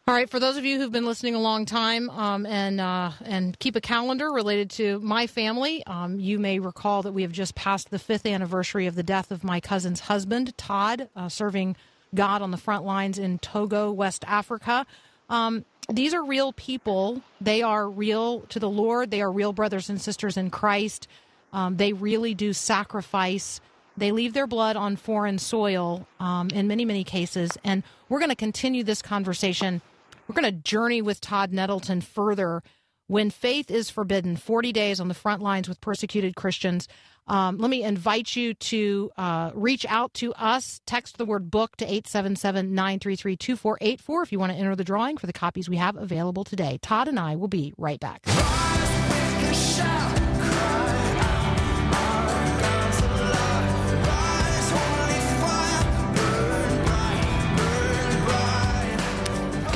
[0.09, 3.11] All right, for those of you who've been listening a long time um, and uh,
[3.23, 7.31] and keep a calendar related to my family, um, you may recall that we have
[7.31, 11.75] just passed the fifth anniversary of the death of my cousin's husband, Todd, uh, serving
[12.15, 14.87] God on the front lines in Togo, West Africa.
[15.29, 17.21] Um, these are real people.
[17.39, 19.11] They are real to the Lord.
[19.11, 21.07] They are real brothers and sisters in Christ.
[21.53, 23.61] Um, they really do sacrifice.
[23.97, 27.57] They leave their blood on foreign soil um, in many, many cases.
[27.63, 29.81] And we're going to continue this conversation.
[30.27, 32.63] We're going to journey with Todd Nettleton further.
[33.07, 36.87] When faith is forbidden, 40 days on the front lines with persecuted Christians.
[37.27, 40.81] Um, let me invite you to uh, reach out to us.
[40.85, 45.17] Text the word book to 877 933 2484 if you want to enter the drawing
[45.17, 46.79] for the copies we have available today.
[46.81, 48.25] Todd and I will be right back.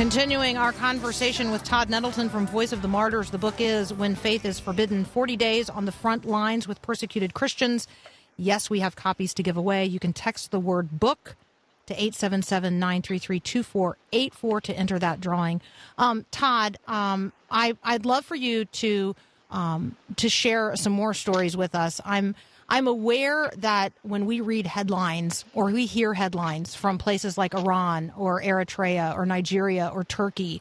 [0.03, 4.15] Continuing our conversation with Todd Nettleton from Voice of the Martyrs, the book is When
[4.15, 7.87] Faith is Forbidden 40 Days on the Front Lines with Persecuted Christians.
[8.35, 9.85] Yes, we have copies to give away.
[9.85, 11.37] You can text the word book
[11.85, 15.61] to 877 933 2484 to enter that drawing.
[15.97, 19.15] Um, Todd, um, I, I'd love for you to,
[19.51, 22.01] um, to share some more stories with us.
[22.03, 22.35] I'm
[22.73, 28.11] I'm aware that when we read headlines or we hear headlines from places like Iran
[28.17, 30.59] or Eritrea or Nigeria or Turkey,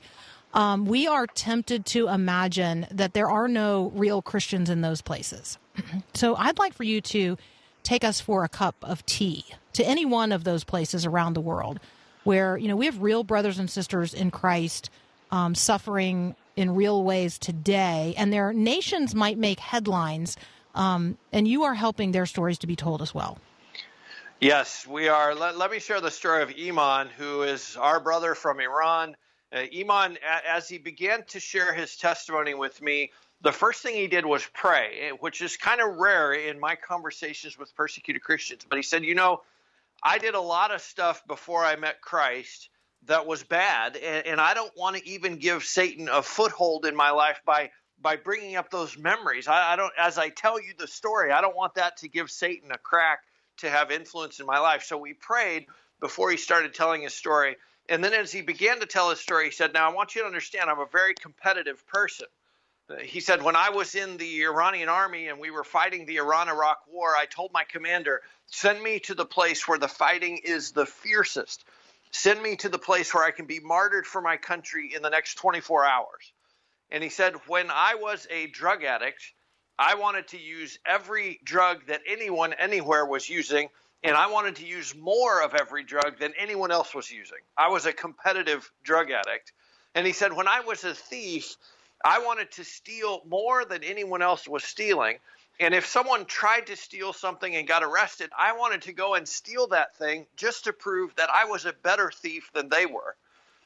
[0.53, 5.57] um, we are tempted to imagine that there are no real Christians in those places.
[6.13, 7.39] so I'd like for you to
[7.83, 11.41] take us for a cup of tea to any one of those places around the
[11.41, 11.81] world
[12.25, 14.91] where you know we have real brothers and sisters in Christ
[15.31, 20.37] um, suffering in real ways today, and their nations might make headlines
[20.75, 23.39] um, and you are helping their stories to be told as well.
[24.41, 25.35] Yes, we are.
[25.35, 29.17] Let, let me share the story of Iman, who is our brother from Iran.
[29.53, 33.95] Uh, Iman, a- as he began to share his testimony with me, the first thing
[33.95, 38.23] he did was pray, eh, which is kind of rare in my conversations with persecuted
[38.23, 38.67] Christians.
[38.69, 39.43] But he said, You know,
[40.03, 42.69] I did a lot of stuff before I met Christ
[43.07, 46.97] that was bad, and, and I don't want to even give Satan a foothold in
[46.97, 47.71] my life by
[48.03, 49.49] by bringing up those memories.
[49.49, 52.31] I, I, don't, as I tell you the story, I don't want that to give
[52.31, 53.21] Satan a crack
[53.59, 54.83] to have influence in my life.
[54.85, 55.67] So we prayed
[56.01, 57.57] before he started telling his story.
[57.89, 60.23] And then as he began to tell his story, he said, Now I want you
[60.23, 62.27] to understand I'm a very competitive person.
[62.91, 66.19] Uh, He said, When I was in the Iranian army and we were fighting the
[66.19, 70.39] Iran Iraq war, I told my commander, Send me to the place where the fighting
[70.45, 71.65] is the fiercest.
[72.11, 75.11] Send me to the place where I can be martyred for my country in the
[75.11, 76.32] next 24 hours.
[76.93, 79.33] And he said, When I was a drug addict,
[79.79, 83.71] I wanted to use every drug that anyone anywhere was using,
[84.05, 87.39] and I wanted to use more of every drug than anyone else was using.
[87.57, 89.53] I was a competitive drug addict.
[89.95, 91.57] And he said, When I was a thief,
[92.05, 95.19] I wanted to steal more than anyone else was stealing.
[95.61, 99.27] And if someone tried to steal something and got arrested, I wanted to go and
[99.27, 103.17] steal that thing just to prove that I was a better thief than they were.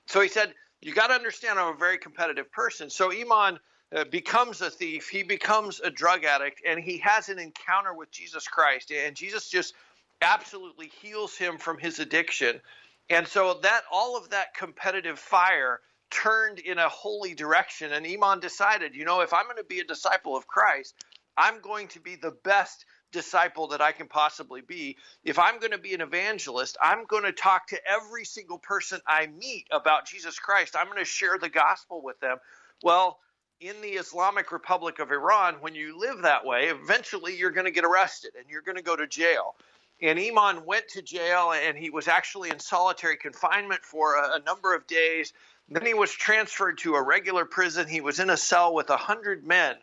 [0.07, 2.91] So he said, You got to understand, I'm a very competitive person.
[2.91, 3.59] So Iman
[3.95, 8.11] uh, becomes a thief, he becomes a drug addict, and he has an encounter with
[8.11, 8.93] Jesus Christ.
[8.93, 9.75] And Jesus just
[10.21, 12.61] absolutely heals him from his addiction.
[13.09, 17.93] And so that all of that competitive fire turned in a holy direction.
[17.93, 20.95] And Iman decided, you know, if I'm going to be a disciple of Christ,
[21.37, 24.97] I'm going to be the best disciple that I can possibly be.
[25.25, 29.01] If I'm going to be an evangelist, I'm going to talk to every single person
[29.07, 30.77] I meet about Jesus Christ.
[30.77, 32.39] I'm going to share the gospel with them.
[32.83, 33.19] Well,
[33.61, 37.71] in the Islamic Republic of Iran, when you live that way, eventually you're going to
[37.71, 39.55] get arrested and you're going to go to jail.
[40.03, 44.43] And Iman went to jail and he was actually in solitary confinement for a, a
[44.45, 45.33] number of days.
[45.71, 47.89] Then he was transferred to a regular prison.
[47.89, 49.77] He was in a cell with a hundred men.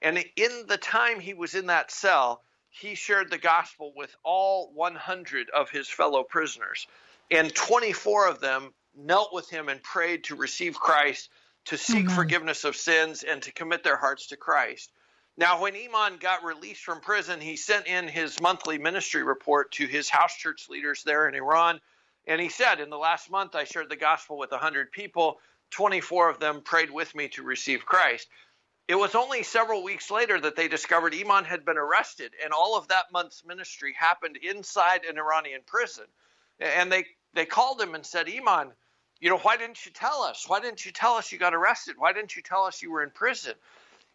[0.00, 4.72] And in the time he was in that cell, he shared the gospel with all
[4.74, 6.86] 100 of his fellow prisoners.
[7.30, 11.28] And 24 of them knelt with him and prayed to receive Christ,
[11.66, 12.16] to seek Amen.
[12.16, 14.92] forgiveness of sins, and to commit their hearts to Christ.
[15.36, 19.86] Now, when Iman got released from prison, he sent in his monthly ministry report to
[19.86, 21.80] his house church leaders there in Iran.
[22.26, 25.38] And he said, In the last month, I shared the gospel with 100 people.
[25.70, 28.28] 24 of them prayed with me to receive Christ.
[28.90, 32.76] It was only several weeks later that they discovered Iman had been arrested, and all
[32.76, 36.06] of that month's ministry happened inside an Iranian prison.
[36.58, 38.72] And they, they called him and said, Iman,
[39.20, 40.44] you know, why didn't you tell us?
[40.48, 41.94] Why didn't you tell us you got arrested?
[41.98, 43.54] Why didn't you tell us you were in prison?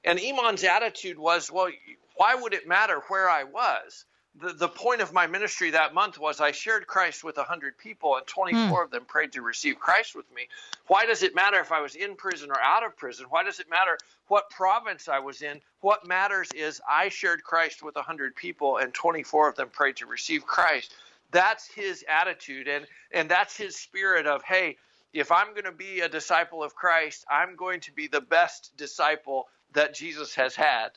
[0.04, 1.70] And Iman's attitude was, well,
[2.18, 4.04] why would it matter where I was?
[4.42, 8.18] The, the point of my ministry that month was I shared Christ with 100 people,
[8.18, 8.84] and 24 hmm.
[8.84, 10.48] of them prayed to receive Christ with me.
[10.88, 13.28] Why does it matter if I was in prison or out of prison?
[13.30, 15.62] Why does it matter what province I was in?
[15.80, 20.06] What matters is I shared Christ with 100 people, and 24 of them prayed to
[20.06, 20.94] receive Christ.
[21.32, 24.78] That's his attitude, and, and that's his spirit of, hey,
[25.14, 28.76] if I'm going to be a disciple of Christ, I'm going to be the best
[28.76, 30.90] disciple that Jesus has had.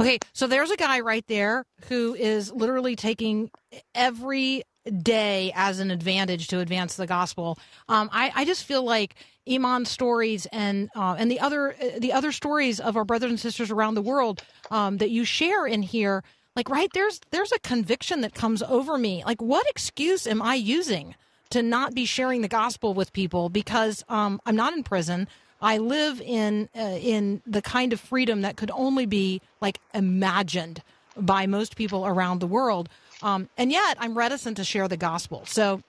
[0.00, 3.50] Okay, so there's a guy right there who is literally taking
[3.94, 4.62] every
[5.02, 7.58] day as an advantage to advance the gospel.
[7.88, 12.32] Um, I, I just feel like Iman's stories and uh, and the other the other
[12.32, 16.22] stories of our brothers and sisters around the world um, that you share in here,
[16.54, 19.24] like right there's there's a conviction that comes over me.
[19.26, 21.16] Like, what excuse am I using
[21.50, 25.26] to not be sharing the gospel with people because um, I'm not in prison?
[25.60, 30.82] I live in uh, in the kind of freedom that could only be like imagined
[31.16, 32.88] by most people around the world,
[33.22, 35.44] um, and yet I'm reticent to share the gospel.
[35.46, 35.82] So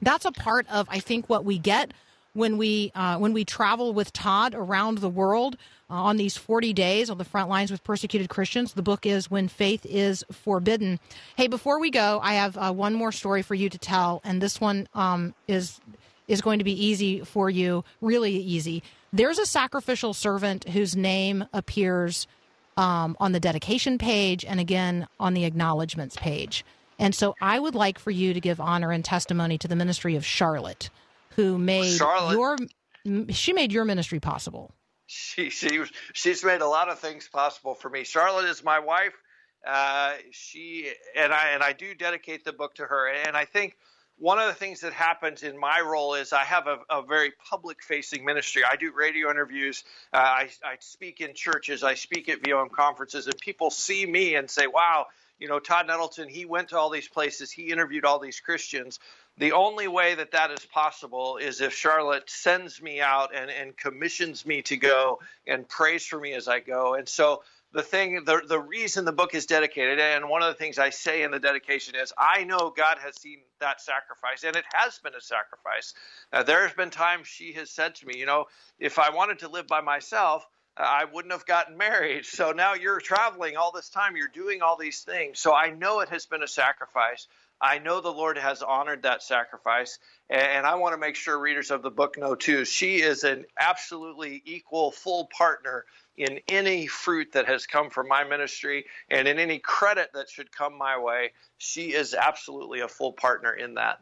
[0.00, 1.92] that's a part of I think what we get
[2.34, 5.56] when we uh, when we travel with Todd around the world
[5.90, 8.72] uh, on these 40 days on the front lines with persecuted Christians.
[8.72, 10.98] The book is When Faith is Forbidden.
[11.36, 14.40] Hey, before we go, I have uh, one more story for you to tell, and
[14.40, 15.80] this one um, is
[16.28, 18.82] is going to be easy for you, really easy.
[19.12, 22.26] There's a sacrificial servant whose name appears
[22.76, 26.64] um, on the dedication page and again on the acknowledgments page.
[26.98, 30.16] And so I would like for you to give honor and testimony to the ministry
[30.16, 30.90] of Charlotte,
[31.30, 32.34] who made Charlotte.
[32.34, 32.56] your
[33.30, 34.72] she made your ministry possible.
[35.06, 38.04] she she she's made a lot of things possible for me.
[38.04, 39.12] Charlotte is my wife.
[39.66, 43.08] Uh, she and I and I do dedicate the book to her.
[43.08, 43.76] And I think
[44.24, 47.32] one of the things that happens in my role is I have a, a very
[47.50, 48.62] public facing ministry.
[48.64, 49.84] I do radio interviews.
[50.14, 51.82] Uh, I, I speak in churches.
[51.82, 55.08] I speak at VOM conferences, and people see me and say, "Wow."
[55.38, 57.50] You know, Todd Nettleton, he went to all these places.
[57.50, 58.98] He interviewed all these Christians.
[59.36, 63.76] The only way that that is possible is if Charlotte sends me out and, and
[63.76, 66.94] commissions me to go and prays for me as I go.
[66.94, 67.42] And so
[67.74, 70.90] the thing, the, the reason the book is dedicated, and one of the things I
[70.90, 75.00] say in the dedication is, I know God has seen that sacrifice, and it has
[75.00, 75.92] been a sacrifice.
[76.32, 78.44] Uh, there has been times she has said to me, you know,
[78.78, 80.46] if I wanted to live by myself,
[80.76, 82.26] I wouldn't have gotten married.
[82.26, 85.40] So now you're traveling all this time, you're doing all these things.
[85.40, 87.26] So I know it has been a sacrifice.
[87.60, 89.98] I know the Lord has honored that sacrifice,
[90.28, 92.64] and I want to make sure readers of the book know too.
[92.64, 95.84] She is an absolutely equal, full partner
[96.16, 100.52] in any fruit that has come from my ministry and in any credit that should
[100.52, 101.32] come my way.
[101.58, 104.00] She is absolutely a full partner in that.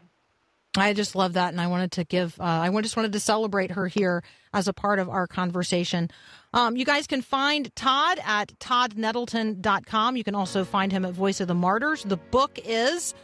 [0.76, 2.40] I just love that, and I wanted to give.
[2.40, 4.22] Uh, I just wanted to celebrate her here
[4.54, 6.10] as a part of our conversation.
[6.54, 10.16] Um, you guys can find Todd at toddnettleton.com.
[10.16, 12.04] You can also find him at Voice of the Martyrs.
[12.04, 13.14] The book is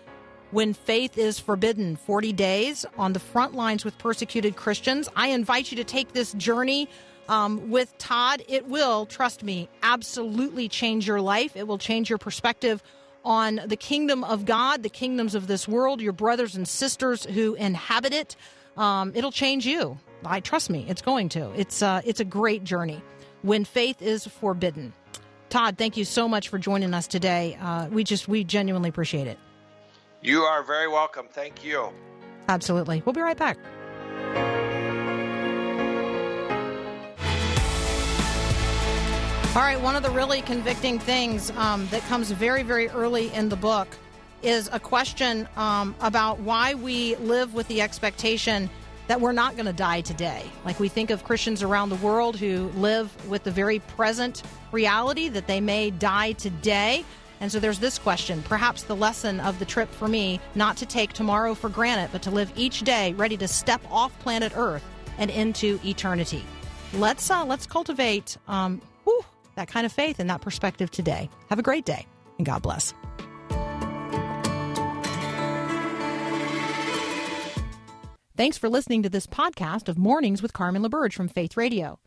[0.50, 5.08] When Faith is Forbidden 40 Days on the Front Lines with Persecuted Christians.
[5.16, 6.86] I invite you to take this journey
[7.28, 8.42] um, with Todd.
[8.48, 11.56] It will, trust me, absolutely change your life.
[11.56, 12.82] It will change your perspective
[13.24, 17.54] on the kingdom of God, the kingdoms of this world, your brothers and sisters who
[17.54, 18.36] inhabit it.
[18.76, 19.98] Um, it'll change you.
[20.24, 21.52] I trust me, it's going to.
[21.56, 23.00] It's uh, it's a great journey.
[23.42, 24.92] When faith is forbidden.
[25.48, 27.56] Todd, thank you so much for joining us today.
[27.60, 29.38] Uh, we just we genuinely appreciate it.
[30.22, 31.26] You are very welcome.
[31.30, 31.90] Thank you.
[32.48, 33.02] Absolutely.
[33.04, 33.58] We'll be right back.
[39.58, 43.48] All right, one of the really convicting things um, that comes very, very early in
[43.48, 43.88] the book
[44.40, 48.70] is a question um, about why we live with the expectation
[49.08, 50.44] that we're not going to die today.
[50.64, 55.28] Like we think of Christians around the world who live with the very present reality
[55.28, 57.04] that they may die today.
[57.40, 60.86] And so there's this question perhaps the lesson of the trip for me not to
[60.86, 64.84] take tomorrow for granted, but to live each day ready to step off planet Earth
[65.18, 66.44] and into eternity.
[66.94, 69.24] Let's uh, let's cultivate um, whew,
[69.58, 71.28] that kind of faith and that perspective today.
[71.50, 72.06] Have a great day,
[72.38, 72.94] and God bless.
[78.36, 81.98] Thanks for listening to this podcast of Mornings with Carmen LaBerge from Faith Radio.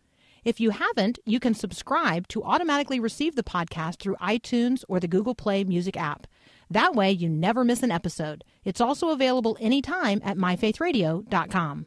[0.45, 5.09] If you haven't, you can subscribe to automatically receive the podcast through iTunes or the
[5.09, 6.25] Google Play Music app.
[6.69, 8.45] That way, you never miss an episode.
[8.63, 11.85] It's also available anytime at myfaithradio.com.